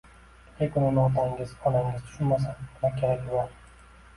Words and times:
lekin 0.61 0.85
uni 0.91 0.99
otangiz, 1.01 1.53
onangiz 1.71 2.01
tushunmasa, 2.07 2.57
nima 2.65 2.93
keragi 3.03 3.31
bor? 3.37 3.55